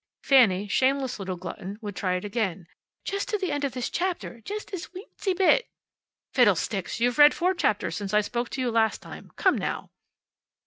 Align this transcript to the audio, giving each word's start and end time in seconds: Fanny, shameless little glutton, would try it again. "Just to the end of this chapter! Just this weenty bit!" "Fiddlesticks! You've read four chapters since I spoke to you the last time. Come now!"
Fanny, 0.23 0.67
shameless 0.67 1.19
little 1.19 1.35
glutton, 1.35 1.77
would 1.79 1.95
try 1.95 2.15
it 2.15 2.25
again. 2.25 2.65
"Just 3.05 3.29
to 3.29 3.37
the 3.37 3.51
end 3.51 3.63
of 3.63 3.73
this 3.73 3.87
chapter! 3.87 4.41
Just 4.43 4.71
this 4.71 4.87
weenty 4.95 5.35
bit!" 5.37 5.69
"Fiddlesticks! 6.33 6.99
You've 6.99 7.19
read 7.19 7.35
four 7.35 7.53
chapters 7.53 7.97
since 7.97 8.11
I 8.11 8.21
spoke 8.21 8.49
to 8.49 8.61
you 8.61 8.67
the 8.69 8.73
last 8.73 9.03
time. 9.03 9.29
Come 9.35 9.55
now!" 9.59 9.91